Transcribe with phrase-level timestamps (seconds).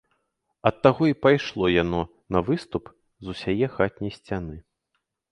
[0.67, 1.99] Ад таго і пайшло яно
[2.35, 2.83] на выступ
[3.27, 4.57] з усяе хатняй сцяны.